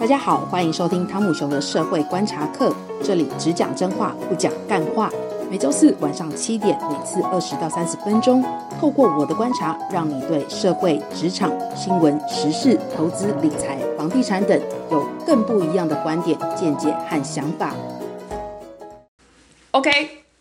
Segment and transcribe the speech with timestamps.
[0.00, 5.10] 大家好，欢迎收听汤姆熊的社会观察课，这里只讲真话，不讲干话。
[5.50, 8.44] 每周四晚上七点，每次二十到三十分钟，
[8.80, 14.60] 透过我的观察，让你对社会、职场、新闻、时事、投资、理财、房地产等
[14.92, 17.74] 有更不一样的观点、见解和想法。
[19.72, 19.90] OK，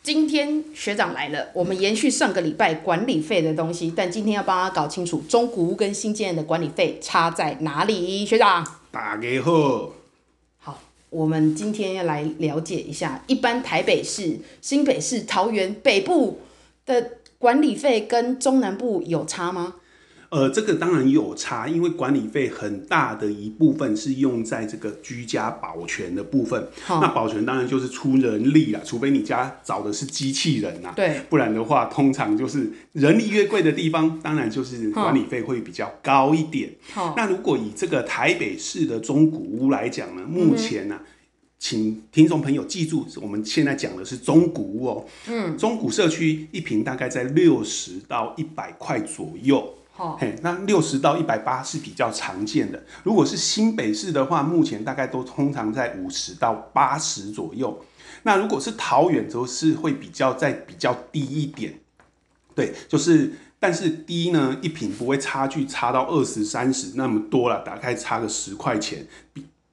[0.08, 8.66] 今天学长来了，我们延续上个礼拜管理费的东西，但今天要帮他搞清楚中古屋跟新建的管理费差在哪里，学长。
[8.90, 9.92] 大家好，
[10.60, 10.80] 好，
[11.10, 16.40] 我们今天要来了解一下，一般台北市、新北市、桃园北部
[16.86, 19.76] 的管理费跟中南部有差吗？
[20.30, 26.62] 呃，这个当然有差，因为管理费很大的一部分是用在这个居家保全的部分。
[26.88, 36.72] 哦、那保全当然就是出人力了，除非你家找的是机器人呐、啊，对，不然的话，通常就是人力越贵的地方，当然就是管理费会比较高一点。
[36.96, 41.08] 哦、那如果以这个台北市的中古屋来讲呢，目前呢、啊，嗯、
[41.58, 49.74] 请听众朋友记住，我们现在讲的是中古屋哦，嗯，中古社区一平大概在六十到一百块左右。
[50.20, 52.84] 嘿，那六十到一百八是比较常见的。
[53.04, 57.84] 如果是新北市的话，目前大概都通常在五十到八十左右。
[58.24, 61.80] 那如果是桃园，则是会比较在比较低一点。
[62.54, 69.08] 对，就是，但是低呢，一瓶不会差距差到二十三十那么多了，大概差个十块钱。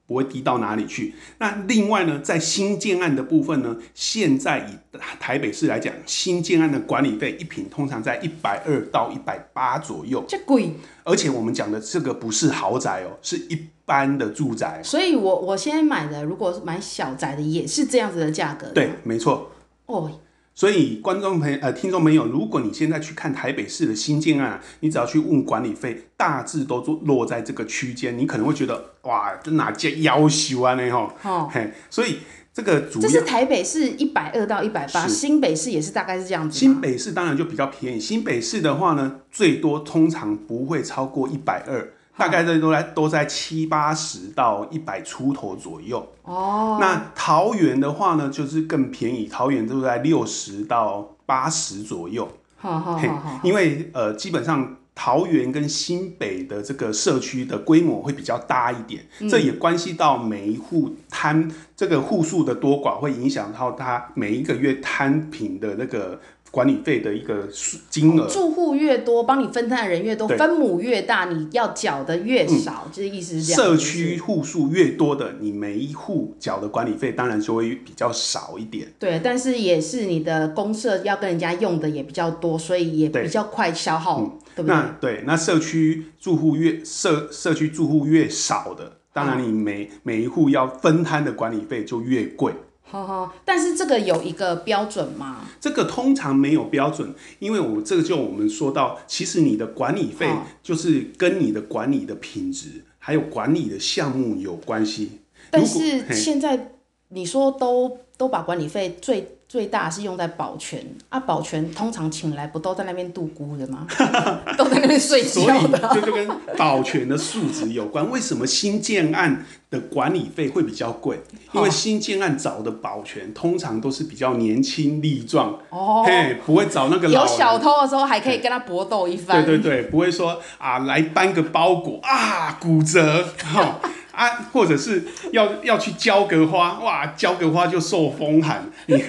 [0.07, 1.15] 不会低到哪里去。
[1.39, 10.23] 那另外呢，在新建案的部分呢，现在以台北市来讲，新建案的管理费一平通常在一百二到一百八左右。
[10.27, 10.71] 这贵。
[11.03, 14.81] 而且我们讲的这个不是豪宅哦，是一般的住宅。
[14.83, 18.67] 所以我我现在买的，如果是买小宅的，也是这样子的价格。
[18.67, 19.51] 对，没错。
[19.87, 20.11] 哦。
[20.57, 30.75] 所以，观众朋友、呃，听众朋友，如果你现在去看台北市的新建案，你只要去问管理费，大致都落落在这个区间，你可能会觉得，哇，这哪家要求啊？
[30.75, 32.19] 呢吼，哦，嘿，所以
[32.53, 36.57] 这个主要，这是台北市一百二到一百八，新北市也是大概是这样子。
[36.57, 41.91] 新北市当然就比较便宜，新北市的话呢，最多通常不会超过一百二。
[42.17, 46.77] 大概这都在都在七八十到一百出头左右哦。
[46.79, 52.27] 那桃园的话呢，就是更便宜，桃园都在六十到八十左右。
[52.57, 66.19] 好好好，因为呃，基本上桃园跟新北的这个社区的规模会比较大一点，嗯、这也关系到每一户摊这个户数的多寡，会影响到它每一个月摊平的那个。
[66.55, 67.49] 管理费的一个
[67.89, 73.61] 金额，住户越多，帮你分摊的人越多，分母越大，你要缴的越少，就是、意思是这样。
[73.61, 78.87] 社区户数越多的，你每一户缴的管理费当然就会比较少一点。
[78.97, 84.73] 对，但是也是你的公社要跟人家用的也比较多，所以也比较快消耗，对，嗯、对不对？
[84.73, 92.53] 那对，那社区住户越社社区住户越少的，当然你每、嗯、每一户要分摊的管理费就越贵。
[92.85, 95.47] 好好，但是这个有一个标准吗？
[95.59, 100.29] 这个通常没有标准，因为我这个就我们说到，其实你的管理费
[100.63, 105.19] 就是跟你的管理的品质，还有管理的项目有关系。
[105.49, 106.73] 但是现在
[107.09, 109.34] 你说都都把管理费最。
[109.47, 113.85] 最大是用在保全啊，保全通常请来不都在那边度孤的吗？
[114.57, 115.77] 都在那边睡觉的。
[115.77, 118.09] 所以这就跟保全的素质有关。
[118.09, 121.21] 为什么新建案的管理费会比较贵？
[121.53, 129.45] 因为新建案找的保全通常都是比较年轻力壮哦，嘿，不会找那个老有小偷的时候还可以跟他搏斗一番。
[129.45, 133.79] 对对对，不会说啊，来搬个包裹啊骨折哈
[134.15, 139.03] 啊，或者是要要去浇个花哇，浇个花就受风寒你。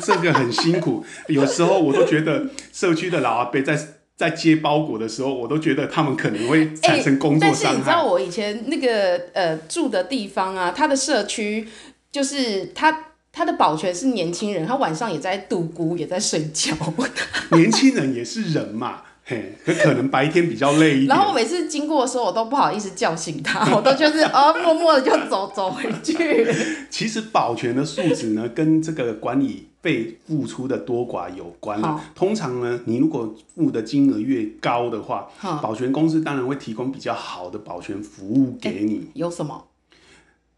[0.00, 3.78] 这个很辛苦，有时候我都觉得社区的老阿伯在
[4.16, 7.58] 在接包裹的时候，我都觉得他们可能会产生工作伤害。
[7.58, 11.68] 欸，但是你知道我以前那个呃住的地方啊，他的社区
[12.10, 16.74] 就是他他的保全是年轻人，他晚上也在度孤，也在睡觉。
[17.52, 19.02] 年轻人也是人嘛。
[19.28, 21.08] 嘿，可可能白天比较累一点。
[21.08, 26.46] 然后我每次经过的时候，我都不好意思叫醒他， 我都就是啊，默默的就走走回去。
[26.88, 31.82] 其实保全的素质呢，跟这个管理费付出的多寡有关。
[31.82, 35.26] 好通常呢，你如果付的金额越高的话，
[35.60, 38.98] 保全公司当然会提供比较好的保全服务给你。
[38.98, 39.66] 欸、有什么？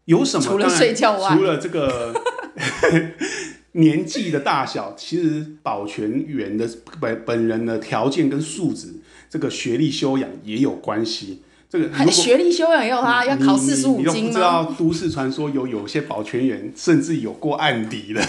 [0.05, 0.43] 有什么？
[0.43, 2.13] 除了睡觉外，除了这个。
[3.73, 6.67] 年纪的大小，其实保全员的
[6.99, 8.87] 本本人的条件跟素质，
[9.29, 11.43] 这个学历修养也有关系。
[11.71, 14.11] 这个学历修养也有他，要考四十五斤吗？
[14.11, 18.19] 你都不知道都市传说有有些保全员甚至有过案底的。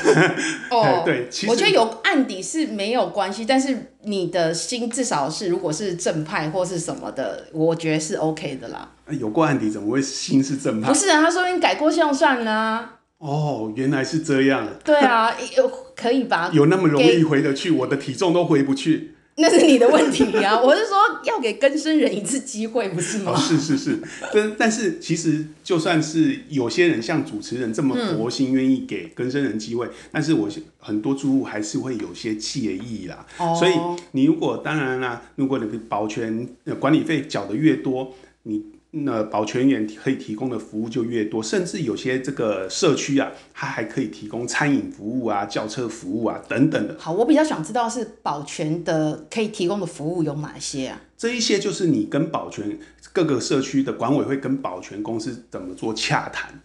[0.71, 8.91] 哦， 对，其实我觉得有案底是没有关系，但是你的心至少是如果是正派或是什么的，我觉得是 OK 的啦。
[9.19, 10.89] 有过案底怎么会心是正派？
[10.89, 12.97] 不是啊，他说你改过向善啊。
[13.21, 14.67] 哦，原来是这样。
[14.83, 16.51] 对啊，有可以吧？
[16.55, 17.71] 有那么容易回得去？
[17.71, 19.13] 我的体重都回不去。
[19.37, 20.59] 那是你的问题啊！
[20.61, 23.33] 我是说，要给更生人一次机会，不是吗？
[23.33, 23.99] 哦、是是是，
[24.35, 33.27] 但但是其实就算是有些人像主持人这么佛心，愿意给更生人机会，嗯、但是我很多住户还是会有些介意啦。
[33.39, 33.73] 哦、所以
[34.13, 38.15] 你如果当然啦，如果你保全管理费缴的越多，
[38.45, 38.65] 你。
[38.93, 46.97] 那保全员可以提供的服务就越多，甚至有些这个社区啊，它还可以提供餐饮服务啊、轿车服务啊等等的。
[46.99, 51.01] 好，我比较想知道是保全的可以提供的服务有哪些啊？
[51.17, 52.79] 这一些就是你跟保全
[53.13, 56.61] 各个社区的管委会跟保全公司怎么做洽谈。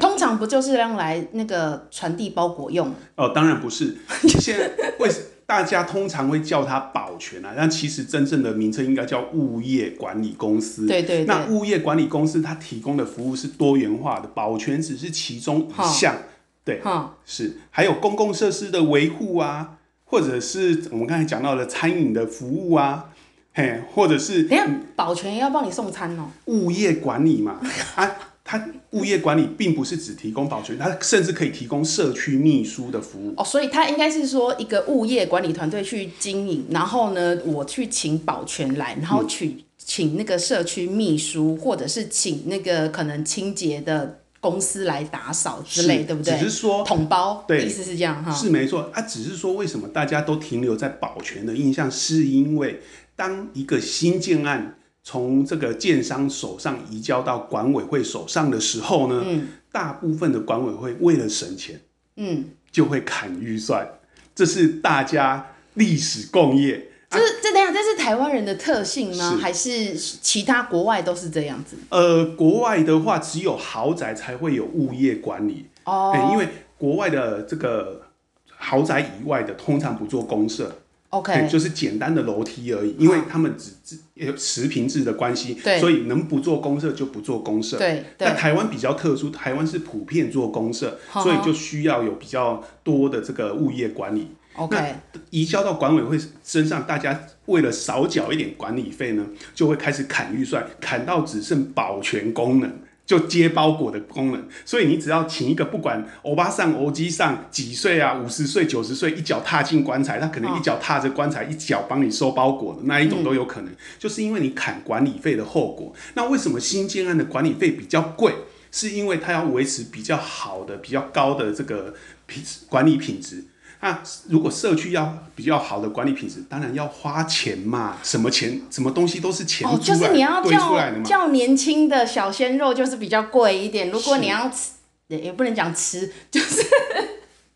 [0.00, 2.92] 通常不就是用来那个传递包裹用？
[3.14, 3.96] 哦，当然不是。
[4.26, 7.54] 现在为什大家通常会叫它保全啊？
[7.56, 10.88] 但其实真正的名称应该叫物业管理公司。
[10.88, 11.24] 对对对。
[11.26, 16.16] 那物业管理公司它提供的服务是多元化的，保全只是其中一项。
[16.64, 16.82] 对，
[17.24, 23.10] 是还有公共设施的维护啊，或者是我们刚才讲到的餐饮的服务啊，
[23.54, 24.66] 嘿，或者是等下
[24.96, 26.28] 保全要帮你送餐哦。
[26.46, 27.60] 物业管理嘛，
[27.94, 28.10] 啊。
[28.48, 46.38] 它物业管理并不是只提供保全，它甚至可以提供社区秘书的服务哦，所以它应该是说一个物业管理团队去经营，然后呢，我去请保全来，然后去请那个社区秘书，或者是请那个可能清洁的公司来打扫之类，对不对？
[46.38, 48.88] 只是说统包，对，意思是这样哈，是没错。
[48.94, 52.80] 啊，只是说为什么大家都停留在保全的印象，是因为
[53.16, 54.76] 当一个新建案。
[55.08, 61.80] 从这个建商手上移交到管委会手上的时候呢，嗯、大部分的管委会为了省钱，
[62.16, 63.86] 嗯，就会砍预算，
[64.34, 66.90] 这是大家历史共业。
[67.08, 69.30] 这是这等下，这是台湾人的特性吗？
[69.30, 71.76] 是还是其他国外都是这样子？
[71.90, 78.02] 呃，国外的话，只有豪宅才会有物业管理哦、欸，因为国外的这个
[78.48, 80.76] 豪宅以外的，通常不做公设。
[81.10, 87.78] OK，就是简单的楼梯而已，因为他们只只有持平制的关系，对所以能不做公社就不做公社。
[87.78, 94.28] 对，那台湾比较特殊，台湾是普遍做公社，所以就需要有比较多的这个物业管理。
[94.56, 94.76] OK，
[95.12, 99.24] 那移交到管委会身上，大家为了少缴一点管理费呢，
[99.54, 102.72] 就会开始砍预算，砍到只剩保全功能。
[103.06, 113.72] 就接包裹的功能，所以你只要请一个不管欧巴上、欧基上几岁啊，五十岁、九十岁，一脚踏进棺材，他可能一脚踏着棺材，一脚帮你收包裹的那一种都有可能。
[113.72, 115.94] 嗯、就是因为你砍管理费的后果。
[116.14, 118.34] 那为什么新建案的管理费比较贵？
[118.72, 121.94] 是因为它要维持比较好的、比较高的这个
[122.26, 123.44] 品管理品质。
[123.80, 127.98] 那如果社区要比较好的管理品质，当然要花钱嘛。
[128.02, 128.60] 什么钱？
[128.70, 133.90] 什么东西都是钱哦、就是你要叫叫年轻的小鲜肉，就是比较贵一点。
[133.90, 134.72] 如果你要吃，
[135.10, 136.66] 是也不能讲吃， 就是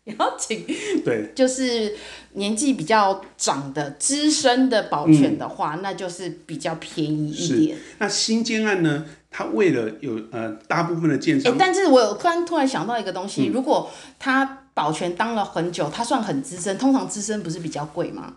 [0.05, 0.65] 你要请，
[1.03, 1.97] 对，就是
[2.33, 7.77] 年纪比较长的资深的保全的话，嗯、那就是比较便宜一点。
[7.97, 9.05] 那新建案呢？
[9.31, 13.89] 他为了有呃大部分的建商、欸，但是我有突然突然想到一个东西，嗯、如果
[14.19, 14.59] 他。
[14.73, 16.77] 保全当了很久，他算很资深。
[16.77, 18.33] 通常资深不是比较贵吗？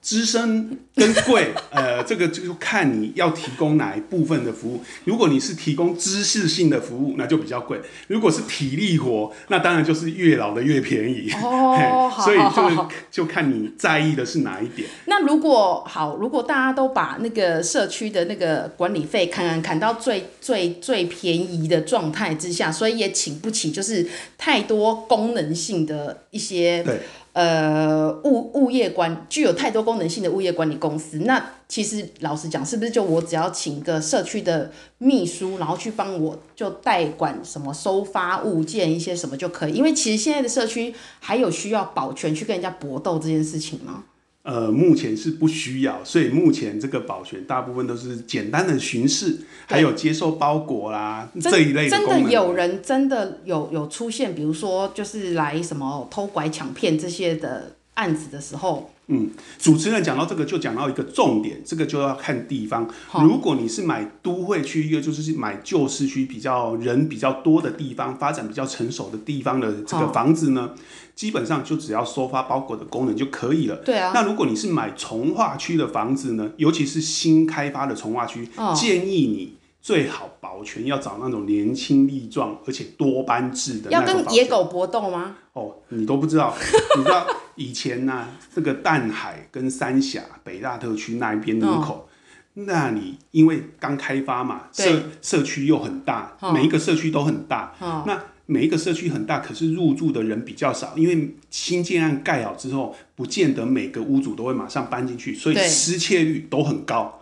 [0.00, 4.80] 资深跟贵， 呃，这个就看你要提供哪一部分的服务。
[5.04, 11.30] 如果你是提供知识性的服务，那就比较贵；如果是体力活，那当然就是越老的越便宜。
[11.42, 14.88] 哦， 所以就就看你在意的是哪一点。
[15.06, 24.06] 那如果好，如果大家都把那个社区的那个管理费砍砍砍到最最最便宜的状态之下，所以也请不起就是
[24.38, 27.00] 太多功能性的一些对。
[27.38, 39.74] 呃，物物业管具有太多功能性的物业管理公司，那其实老实讲，是不是就我只要请个社区的秘书，然后去帮我就代管什么收发物件一些什么就可以？
[39.74, 44.02] 因为其实现在的社区还有需要保全去跟人家搏斗这件事情吗？
[44.48, 49.36] 呃，目前是不需要，所以目前这个保全大部分都是简单的巡视，
[49.66, 51.90] 还有接受包裹啦这一类的。
[51.90, 58.90] 真的有人真的有有出现，比如说就是来什么偷拐抢骗这些的案子的时候。
[59.10, 62.86] 嗯，主持人讲到这个就讲到一个重点，这个就要看地方。
[63.22, 70.74] 如果你是买都会区，一个就是买旧市区比较人比较多的地方，发展比较成熟的地方的这个房子呢，
[71.14, 73.76] 基本上就只要收发包裹的功能就可以了。
[73.76, 74.12] 对啊。
[74.14, 83.90] 那如果你是买从化区的房子呢，尤其是新开发的从化区，建议你最好保全要找那种年轻力壮而且多班制的。
[83.90, 85.36] 要跟野狗搏斗吗？
[85.54, 86.54] 哦，你都不知道，
[86.98, 87.26] 你知道
[87.58, 92.08] 以前呢、啊，这个淡海跟三峡北大特区那一边路口，哦、
[92.54, 107.17] 那里因为刚开发嘛，社社区又很大，哦、每一个社区都很大，哦、那每一个社区很大，可是入住的人比较少，因为新建案盖好之后，不见得每个屋主都会马上搬进去，所以失窃率都很高。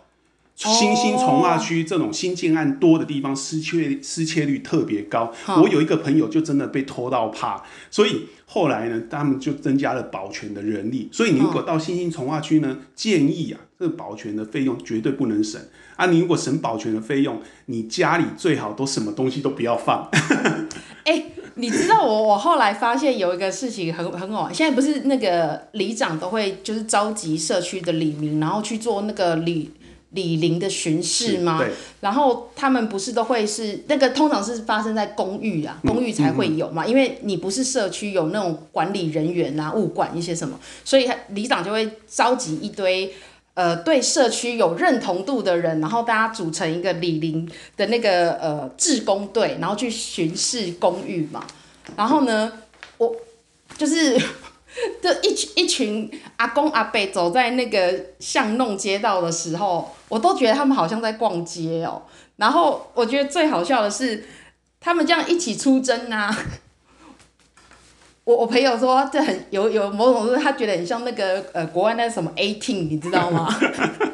[0.57, 5.31] 新兴从化区这种新建案多的地方，失窃失窃率特别高。
[5.45, 5.59] Oh.
[5.61, 11.09] 我有一个朋友就真的被偷到怕，所以后来呢，他们就增加了保全的人力。
[11.11, 15.61] 所以你如果到新兴从化区呢，建议啊，这个保全的费用绝对不能省
[15.95, 16.07] 啊。
[16.07, 20.09] 你如果省保全的费用，你家里最好都什么东西都不要放。
[21.05, 29.69] 哎、欸，你知道我我后来发现有一个事情很很好玩，现在不是那个里长都会就是召集社区的里民，然后去做那个里。
[30.17, 31.63] 里邻的巡视吗？
[32.01, 43.13] 然后他们不是都会是那个，通常是发生在公寓啊，公寓才会有嘛，嗯嗯、因为你不是社区有那种管理人员啊，物管一些什么，所以里长就会召集一堆
[43.53, 47.47] 呃对社区有认同度的人，然后大家组成一个李林
[47.77, 51.45] 的那个呃志工队，然后去巡视公寓嘛。
[51.95, 52.51] 然后呢，
[52.97, 53.15] 我
[53.77, 54.19] 就是。
[55.07, 62.01] 就一群一群阿公阿伯走在那个巷弄街道的时候，我都觉得他们好像在逛街哦。
[62.35, 64.25] 然后我觉得最好笑的是，
[64.81, 66.35] 他们这样一起出征啊。
[68.25, 73.47] 我我朋友说这很有有某种是他觉得很像那个呃国外那个什么 eighteen 你知道吗？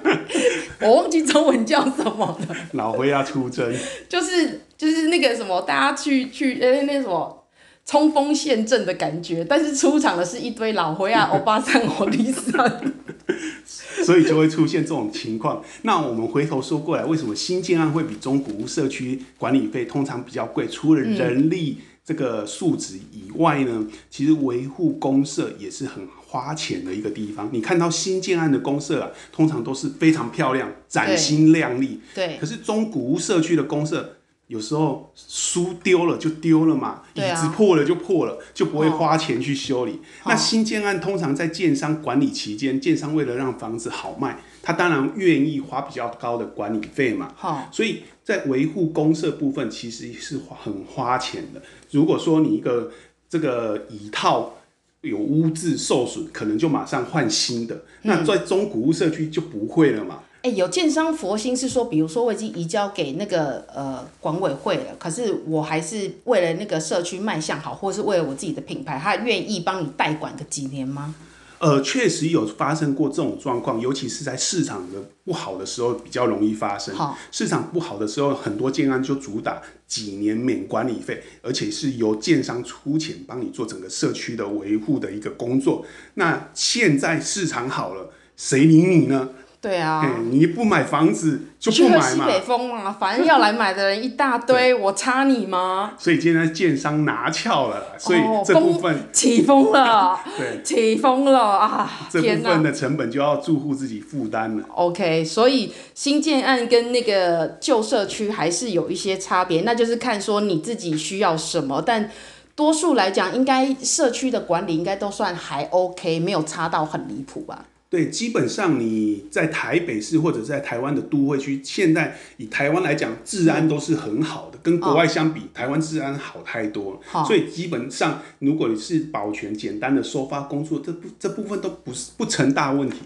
[0.82, 2.56] 我忘记中文叫什么了。
[2.74, 3.76] 老灰要出征。
[4.08, 7.43] 就是就是那个什么，大家去去呃那什么。
[7.86, 12.82] 冲锋陷阵的感觉，但是出场的是一堆老灰啊， 欧巴桑、欧丽桑，
[14.06, 15.62] 所以就会出现这种情况。
[15.82, 20.66] 那我们回头说过来，为什么新建案会比中古屋社区管理费通常比较贵？
[20.68, 27.50] 除了人力这个素质以外呢，嗯、其实维护公社也是很花钱的一个地方。
[27.52, 32.00] 你看到新建案的公社啊，通常都是非常漂亮、崭新亮丽。
[32.16, 32.38] 对。
[32.40, 34.18] 可是中古屋社区的公设。
[34.48, 39.94] 有时候书丢了就丢了嘛，椅子破了就破了，就不会花钱去修理。
[39.94, 47.34] 哦、那新建案通常在建商管理期间，建商为了让房子好卖，他当然愿意花比较高的管理费嘛。
[47.42, 51.62] 哦、所以在维护公社部分，其实是很花钱的。
[51.92, 52.92] 如果说你一个
[53.30, 54.54] 这个椅套
[55.02, 57.76] 有污渍受损，可能就马上换新的。
[57.76, 60.20] 嗯、那在中古屋社区就不会了嘛。
[60.44, 71.16] 哎、欸，有建商佛心是说，比如说我已经移交给那个呃管委会了，可是我还是为了那个社区卖相好，或是为了我自己的品牌，他愿意帮你代管个几年吗？
[71.60, 76.94] 呃，确实有发生过这种状况，尤其是在市场的不好的时候比较容易发生。
[76.94, 85.86] 好市场不好的时候，很多建安就主打几年免管理费，而且是由建商出钱帮你做整个社区的维护的一个工作。
[86.16, 89.30] 那现在市场好了，谁理你呢？
[89.64, 92.10] 对啊，你不买房子就不买嘛。
[92.10, 95.94] 西北风嘛，反正要来买的人一大堆，我差你吗？
[95.98, 101.90] 所以现在建商拿翘了，所以这部分、哦、起风了， 对，起风了啊！
[102.12, 104.66] 这部分的成本就要住户自己负担了。
[104.76, 112.12] OK，所以新建案跟那个旧社区还是有一些差别，那就是看说你自己需要什么，但
[112.54, 117.64] 多数来讲，应该社区的管理应该都算还 OK，没有差到很离谱吧。
[117.94, 127.00] 对，基本上你在台北市或者在台湾的都会区，现在以台湾来讲，治安都是很好的，跟国外相比，哦、台湾治安好太多了。
[127.12, 132.98] 哦、所以基本上，如果你是保全简单的收发工作，这部这部分都不是不成大问题。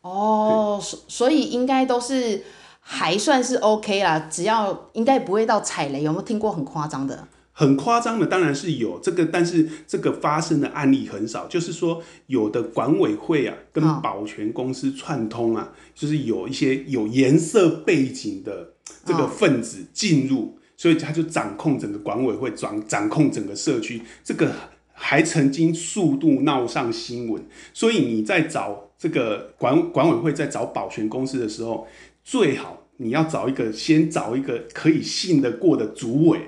[0.00, 2.42] 哦，所、嗯、所以应该都是
[2.80, 6.02] 还算是 OK 啦，只要应该不会到踩雷。
[6.02, 7.28] 有没有听过很夸张的？
[7.60, 11.46] 很夸张的当然是有这个，但是这个发生的案例很少。
[11.46, 18.72] 就是说，有的管委会啊，跟保全公司串通啊，就是有一些有颜色背景的
[19.04, 24.00] 这个分子进入，所以他就掌控整个管委会，掌掌控整个社区。
[24.24, 24.50] 这个
[24.94, 27.44] 还曾经速度闹上新闻。
[27.74, 31.86] 所以你在找这个管管委会在找保全公司的时候，
[32.24, 36.40] 最好你要找一个，先找一个可以信得过的主委。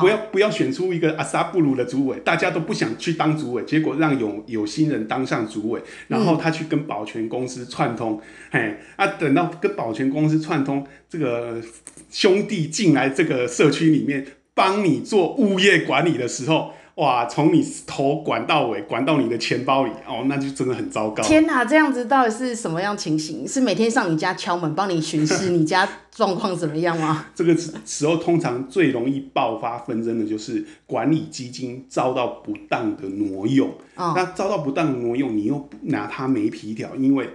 [0.00, 8.20] 不要不要选出一个阿萨布鲁的主委，大家都不想去当主委，结果让有有心人当上主委，然后他去跟保全公司串通，
[8.50, 11.60] 哎、嗯，啊，等到跟保全公司串通，这个
[12.10, 14.24] 兄弟进来这个社区里面，
[14.54, 16.72] 帮你做物业管理的时候。
[16.96, 21.22] 哇，从你头管到尾，管到你的钱包里，哦，那就真的很糟糕。
[21.22, 23.48] 天哪，这样子到底是什么样情形？
[23.48, 27.26] 是每天上你家敲门，帮你巡视你家状况怎么样吗？
[27.34, 27.56] 这个
[27.86, 33.70] 时候通常最容易爆发纷争的就是管理基金遭到不当的挪用。
[33.96, 37.30] 哦、那遭到不当的挪用，你又拿它没皮条，因为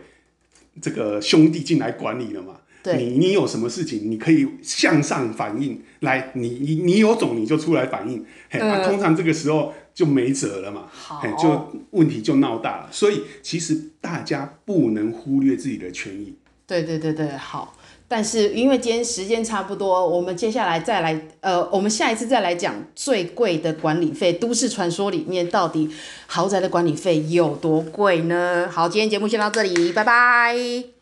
[0.79, 2.53] 这个兄弟进来管理了嘛。
[2.93, 5.81] 对你你有什么事情，你可以向上反映。
[6.01, 8.25] 来，你你你有种你就出来反映。
[8.49, 10.85] 嘿，呃啊、通常这个时候就没辙了嘛。
[10.91, 12.89] 好，就问题就闹大了。
[12.91, 16.35] 所以其实大家不能忽略自己的权益。
[16.65, 17.73] 对对对对，好。
[18.09, 24.31] 但是因为今天时间差不多，我们接下来再来，呃，我们下一次再来讲最贵的管理费。
[24.31, 25.89] 都市传说里面到底
[26.27, 28.69] 豪宅的管理费有多贵呢？
[28.71, 30.96] 好，今天节目先到这里，拜拜。